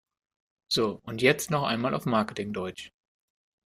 [0.71, 2.91] So, und jetzt noch mal auf Marketing-Deutsch!